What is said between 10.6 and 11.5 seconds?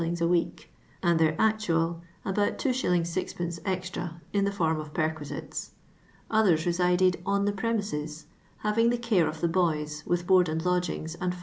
lodgings and 5s.